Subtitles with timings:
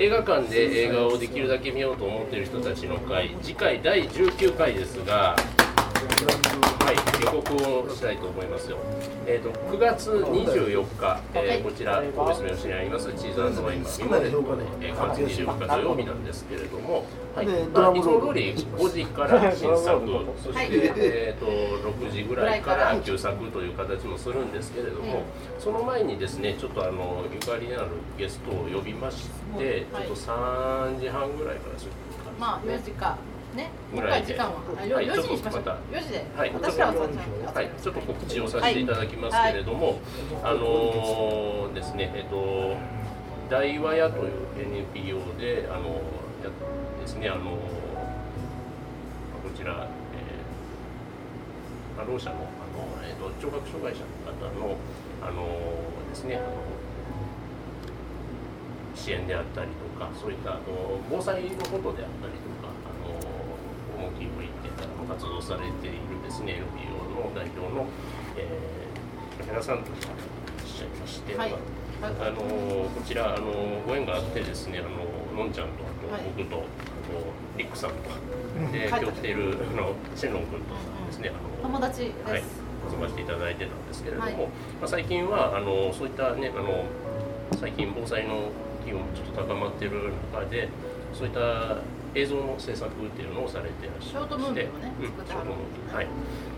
[0.00, 5.34] 映画館で映画をできるだけ見ようと思っている人たちの会次回第19回ですが
[5.98, 8.78] はい、予告をしたいと思いますよ。
[9.26, 17.04] えっ、ー、と9月24日、えー、こちら神戸住吉にありますチーズワインのミモネットで、えー、9月24日土曜日なんですけれども、
[17.34, 20.00] はい、まあ、いつも通り5時から新作、
[20.40, 25.24] そして、えっ、ー、と6時ぐらいから旧作という形もするんですけれども、
[25.58, 29.28] その前にですね、ちょっとあのゆかりのあるゲストを呼びまし
[29.58, 33.18] て、ちょっと3時半ぐらいからするか、まあ4時か。
[33.54, 34.44] ね、ぐらいで、は。
[34.46, 35.62] い、4時にしましょう。
[35.92, 37.62] 4時で、はい、私らはは。
[37.62, 39.96] い、ちょっと告知をさせていただきますけれども、はい、
[40.42, 42.76] あのー、ですね、えっと
[43.48, 44.32] 大和屋という
[44.94, 45.88] NPO であの
[46.44, 46.50] や
[47.00, 47.58] ですね、あのこ
[49.56, 49.88] ちら、
[51.96, 52.48] えー、ろう者のあの
[53.02, 54.76] えっ、と聴覚障害者の方の
[55.22, 55.48] あの
[56.10, 56.46] ですね、あの
[58.94, 60.60] 支援であったりとか、そういったあの
[61.08, 62.88] 防災のことであったりとか。
[63.98, 67.86] 大きい保育園から活動されているですね NPO の代表の、
[68.36, 71.54] えー、さんといらっしゃいまして、はい、
[72.02, 75.72] あのこちらあのご縁があってですねあののんちゃんと
[76.12, 77.22] あと僕と、はい、あの
[77.56, 77.96] リックさんと、
[78.72, 80.74] で今日来ているあのシェンロン君と
[81.06, 82.42] ですね、あの友達です、はい、
[82.92, 84.48] 遊ばせていただいてたんですけれども、はい、ま
[84.82, 86.84] あ、最近はあのそういったねあの
[87.58, 88.50] 最近防災の
[88.84, 90.68] 機運もちょっと高まっている中で
[91.12, 91.78] そういった
[92.14, 94.28] 映像の制作っていうのをされてらっしゃいまして。
[94.28, 96.06] ショートムービーをね、うん、ショートムービーはい。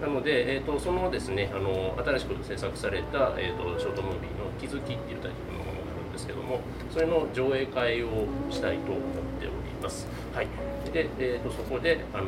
[0.00, 9.02] なので、えーと、そのですねあの新しく制作された、えーと、ショートムービーの「気づき」っていうタイトルのものがあるんですけどもそれの上映会をしたいと思っ
[9.40, 10.08] ております。
[10.34, 10.48] はい。
[10.92, 12.26] で、えーと、そこであの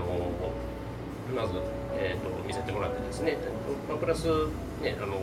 [1.35, 1.55] まず、
[1.95, 3.39] えー、と見せてもらってですね、
[3.89, 4.29] まあ、プラス
[4.83, 5.19] ねあの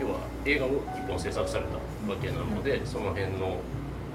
[0.00, 3.58] 要は映画を1本制作されたわけなので、その辺の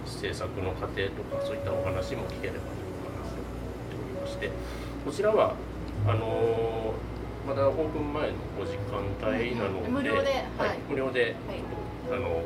[0.07, 4.51] 制作の過程とかそういったお話も聞ければいいのかなと思っておりまして
[5.05, 5.55] こちらは
[6.07, 11.61] あのー、まだオープン前のお時間帯なので、無料で、はい、無料で、はい、
[12.11, 12.41] あの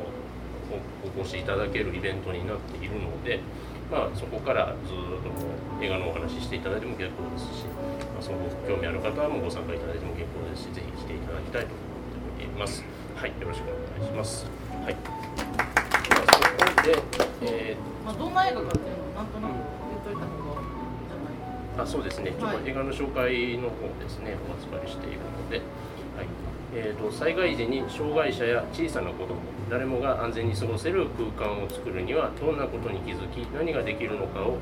[0.72, 3.42] お越しいただけるイベントになっているので、
[3.92, 4.96] まあ、そこからずっ
[5.78, 7.66] と映画のお話ししていただいても結構ですし、
[8.14, 12.84] まあ、その興味ある方はもご参加いただいても結構ですしぜひ来ていただきたいと思っております。
[13.16, 14.46] はい、よろしくお願いします。
[14.86, 15.51] はい
[16.84, 16.98] で、
[17.44, 26.28] えー、まあ、どんな映画かっていうのをなんとなく言っといた方がじゃないあそうですね、ちょっと映画の紹介の方ですね、お預かりしているので、はい。
[26.74, 34.58] えーと、災害時に障害者や小さな子ども、誰もが安全に過ごせる空間を作るには、どんなことに気づき、何ができるのかを、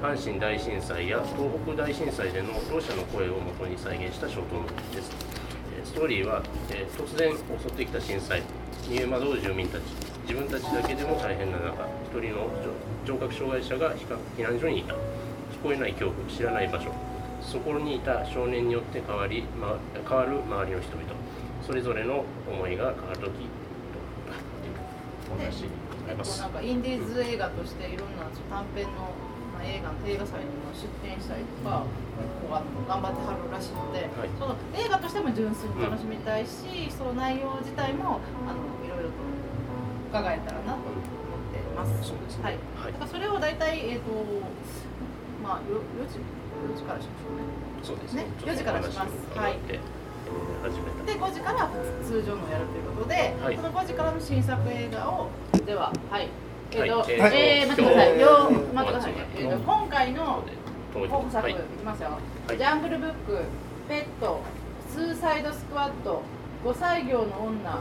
[0.00, 5.10] 阪神大震災や東北大震災でのろう者の声をもとに再現したショートムービーです。
[5.84, 8.42] ストーリーは、えー、突然襲ってきた震災、
[8.88, 9.82] 逃げ惑う住民たち、
[10.28, 12.50] 自分たちだけでも大変な中一人の
[13.06, 14.96] 聴覚障害者が避難所にいた聞
[15.62, 16.92] こえない恐怖知らない場所
[17.40, 21.08] そこにいた少年によって変わり、ま、変わる周りの人々
[21.66, 23.32] それぞれの思いが変わる時と
[25.32, 26.40] お話にございます。
[26.40, 29.08] なんかインディーズ映画としていろんな短編の
[29.58, 31.82] まあ、映画映画祭にも出展したりとか、
[32.86, 38.77] 頑張ってはるらしいので、はい、その映画としても純粋に楽しみたいし、うん、その内容自体もあの
[40.10, 42.08] 伺えたらなと思ってます。
[42.08, 42.44] そうですね。
[42.76, 42.92] はい。
[42.92, 44.10] だからそれを大体えっ、ー、と
[45.42, 46.20] まあ四時
[46.68, 47.58] 四時からしましょうね。
[47.82, 48.26] そうですね。
[48.44, 49.38] 四、時からします。
[49.38, 49.98] はい。
[51.06, 51.70] で5時から
[52.04, 55.30] 通常のやるということで、はい、その5時からの新作映画を
[55.64, 56.28] でははい
[56.72, 60.44] えっ、ー、と、はい、えー、待ってくださいよ待ってください、えーと、今回の
[60.92, 63.44] 候補作、い、きますよ、はい、ジャングルブック
[63.88, 64.42] ペット
[64.90, 66.22] スーサイドスクワット
[66.64, 67.80] 5歳業の女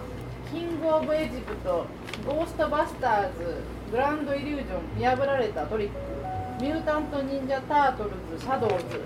[0.51, 1.85] キングオブエジプト
[2.25, 3.61] ゴーストバスターズ
[3.91, 9.01] グランドイリュージョン見破られたトリックミュータント忍者タートルズシャドウズ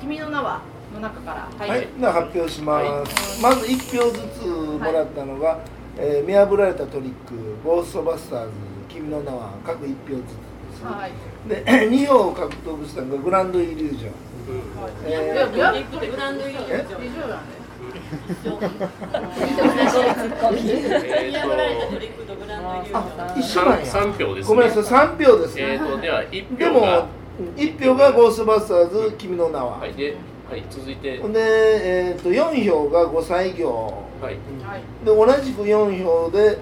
[0.00, 0.62] 君の名は
[0.94, 1.48] の中から。
[1.58, 5.60] はい、はい、発表します、はい、まず1票ずつもらったのが、はい、
[5.98, 7.34] えー、見破られたトリック
[7.64, 8.50] ゴーストバスターズ
[8.88, 11.12] 君の名は各1票ずつです、はい、
[11.48, 14.12] で 2票獲得したのがグランドイリュージョン、
[14.48, 17.00] うんはいえー、グランドイリュージョ
[17.40, 17.64] ン。
[23.84, 25.60] 三票です、ごめんなさい、三票です。
[25.60, 27.06] えっ、とでは一票でも
[27.56, 29.78] 一票がゴーストバスターズ君の名は。
[29.78, 30.16] はいで
[30.48, 31.18] はい続いて。
[31.18, 34.04] でえっ、と四票が五歳業。
[34.20, 34.36] はい。
[35.04, 36.58] で同じく四票で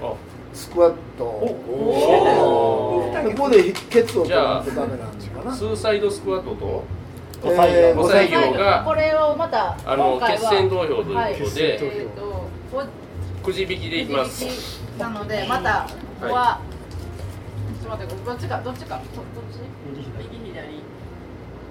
[0.55, 1.25] スクワット。
[1.25, 3.13] おお。
[3.37, 5.55] ここでケツを取らないとダメなんですかな。
[5.55, 6.85] スーサイドスクワットと。
[7.43, 12.49] ご採用がこれをまたあの決選投票ということで、えー、と
[13.43, 14.81] くじ引きでいきます。
[14.99, 15.87] なのでまた
[16.21, 16.61] ここは、
[17.81, 18.97] っと待ってどっちかどっちか。
[18.97, 19.07] どっ
[19.53, 19.59] ち
[19.93, 20.83] 右左。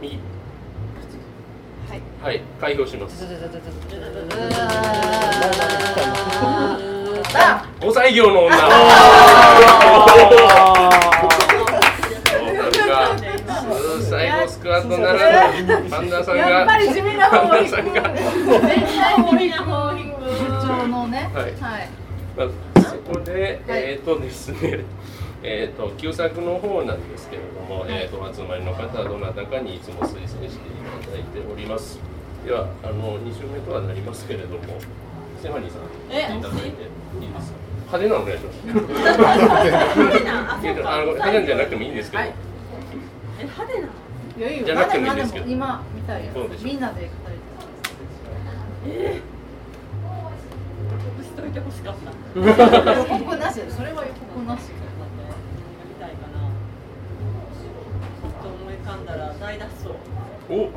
[0.02, 0.20] 右。
[1.90, 2.02] はい。
[2.22, 3.26] はい開票します。
[7.80, 8.58] 五歳業の女。
[14.10, 15.54] 最後スクワットなら
[15.90, 16.50] パンダさんが。
[16.50, 18.12] やっぱり地味な方に絶対
[19.50, 19.94] な方
[21.30, 21.34] ね。
[21.34, 21.90] はい、はい。
[22.38, 24.80] まあ、そこで、えっ、ー、とですね
[25.44, 30.50] えーと、旧作の方なんですけれども、えーと、お集まりの方はどなたかにいつも推薦してい
[31.04, 32.00] ただいております。
[32.46, 34.64] ではあの2週目とはなりますけれども
[35.42, 37.52] セファニーさん来ていただいていいです
[37.90, 37.98] か？
[37.98, 38.58] 派手なお願いします。
[38.70, 40.82] 派手な
[41.12, 42.34] 派手じゃなくてもいいんですけど、はい、
[43.40, 43.88] え派手な？
[44.66, 45.46] じゃなくてもいいんですけど。
[45.48, 46.32] 今みたいよ。
[46.64, 47.36] みんなで語りたい。
[48.88, 49.31] えー
[51.24, 52.12] しといてほしかった。
[52.40, 54.72] 予告なし、それは予告なし。
[59.40, 59.90] 大脱走
[60.50, 60.74] おお来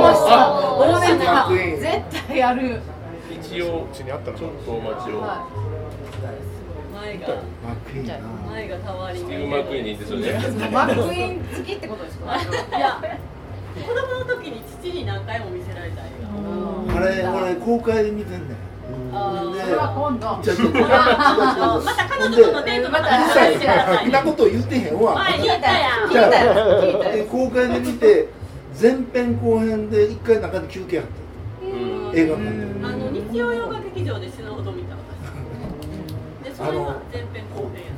[0.00, 0.32] ました。
[1.80, 2.80] 絶対やる。
[3.30, 5.20] 一応ちにあったちょっとお待ちを、
[6.94, 7.42] 前が
[8.48, 10.24] 前がタワーリングマックイーンですよね
[10.70, 12.36] マックイーン好きってことですか？
[12.36, 13.00] いや
[13.74, 16.04] 子供の時に父に何回も見せられた映
[16.86, 16.96] 画。
[16.96, 18.56] あれ俺公開で見てんねん
[19.12, 20.26] あそれは今度。
[20.42, 23.64] ちょっとまた彼女とのデートまた話し
[24.10, 25.16] なこと言ってへんわ。
[25.24, 26.08] 聞いたやん。
[26.08, 27.26] 聞いたやん。
[27.28, 28.28] 公開で見て
[28.80, 31.10] 前編後編で一回中で休憩あった。
[32.16, 32.50] 映画館で。
[32.82, 34.96] あの日曜洋画劇場で死ぬほど見た
[36.44, 37.92] でそれは前編後編や。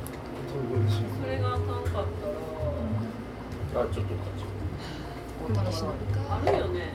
[1.21, 1.99] それがあかんかった
[3.79, 3.83] ら。
[3.83, 4.11] あちょっと
[6.29, 6.93] あるよね。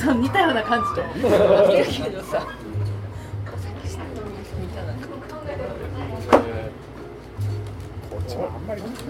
[0.00, 1.02] そう似たような感じで。
[2.04, 2.46] けどさ。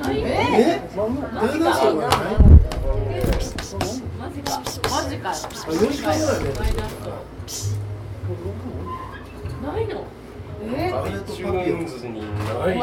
[0.06, 0.81] え？
[0.95, 1.01] マ
[1.51, 1.71] ジか。
[4.91, 6.09] マジか。
[9.65, 10.05] ないの？
[10.67, 12.83] iTunes にないの。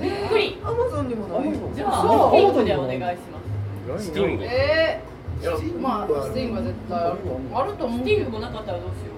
[0.00, 0.58] びっくり。
[0.64, 1.72] アマゾンにもないの。
[1.74, 3.44] じゃあ、アマゾンでお願いします。
[3.98, 4.44] スティング。
[4.44, 5.14] えー
[5.80, 7.98] まあスティングは絶対あるとあると思う。
[8.00, 9.12] スティングもなかったらどうしよ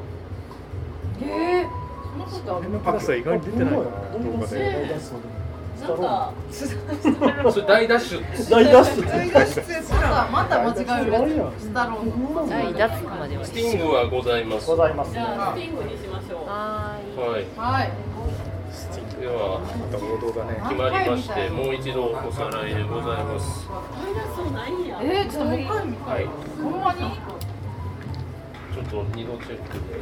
[1.21, 1.31] う。
[1.31, 1.67] ええ
[2.03, 2.69] そんなことある？
[2.85, 3.71] パクさん意外に出てない。
[3.71, 3.83] な動
[4.41, 4.97] 画で
[5.79, 6.33] なんか
[7.53, 16.97] それ大ダッシュ大ダッシュ大ダッシュまた間違えるやつスタローン大ダッシュまでスティングはございますございますじゃあスティングにしましょうは
[17.39, 17.91] いはい
[19.27, 19.59] では
[20.69, 23.69] 決まりましてもう一度おさらいでございます。
[25.03, 26.27] えー、ちょっともう一回見たい。
[26.27, 27.01] ほんまに？
[27.01, 29.99] ちょっと二度チェックで。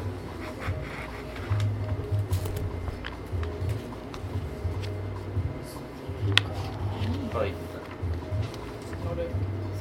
[7.39, 7.49] はい。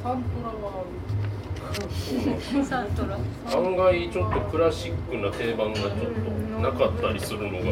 [0.02, 0.86] サントラは。
[2.64, 3.18] サントラ。
[3.58, 6.00] 案外ちょっとクラシックな定番がちょっと
[6.62, 7.64] なかったりするのが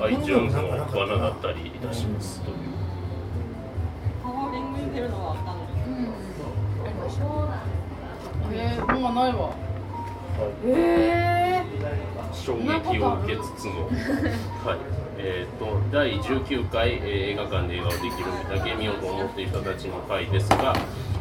[0.00, 2.56] iTunes の罠だったりいたしますという。
[4.22, 5.68] パワーリングに出るのはあったの
[8.50, 9.54] えー、もうないわ。
[10.64, 13.88] えー、衝撃を受けつつも、
[14.64, 14.78] はい、
[15.18, 18.12] えっ、ー、と第19回、えー、映画館で映画をできる
[18.48, 20.74] だけ見ようと思っている人たちの回ですが、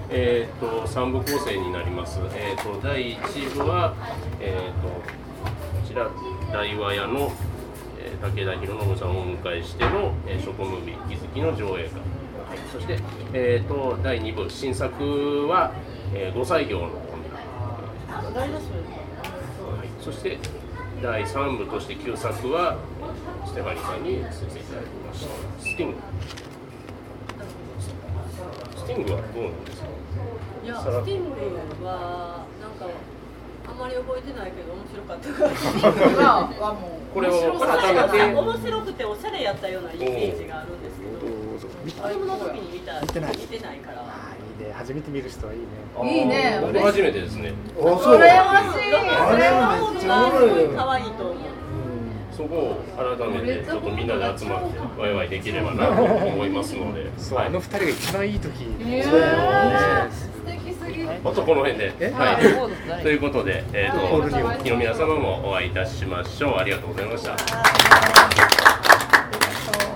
[0.09, 2.19] えっ、ー、と3部構成になります。
[2.35, 3.95] えっ、と第1部は
[4.39, 5.01] えっ、とこ
[5.87, 6.09] ちら
[6.51, 7.31] 大和屋の
[8.21, 12.01] 武田博信さんをお迎えしての、えー、ショートムービー「気づき」の上映会、
[12.49, 12.99] はい、そして、
[13.33, 15.71] えーと、第2部新作は、
[16.13, 17.39] えー、5歳業のコンビ、は
[19.83, 20.37] い、そして
[21.01, 22.77] 第3部として旧作は
[23.45, 25.95] ステファニーさんに推薦いただきましたスティング。
[28.75, 29.87] スティングはどうなんですか？
[30.63, 31.23] いやスティン
[31.79, 32.26] グは
[34.07, 35.27] 覚えてないけど面白かった
[36.23, 38.33] はもうこれを改めて。
[38.33, 41.17] 面白くておしゃれやったようなイメージがあるんですけど。
[41.87, 43.37] 子供の時に見た見てない。
[43.37, 43.77] 見てない。
[43.79, 46.19] からいいね初めて見る人はいいね。
[46.19, 46.59] いいね。
[46.61, 47.53] 僕初めてですね。
[47.75, 47.83] そ
[48.17, 51.37] れはしいそれはすごい可愛いと思う。
[52.31, 59.03] そこを改めてちょっとみんなで集まってワイワイできればなと思いますので、はい、あの二人が一番いい時、え。
[59.03, 60.27] ー
[61.23, 66.57] あとこの辺で、はい、ということで、えーと、と日の皆様もお会いいたしましょう。
[66.57, 68.66] ありがとうございました。